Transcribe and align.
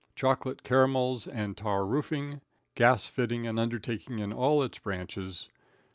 Chocolate 0.15 0.63
Caramels 0.63 1.27
and 1.27 1.55
Tar 1.55 1.85
Roofing. 1.85 2.41
Gas 2.73 3.05
Fitting 3.05 3.45
and 3.45 3.59
Undertaking 3.59 4.17
in 4.17 4.33
all 4.33 4.63
Its 4.63 4.79
Branches. 4.79 5.47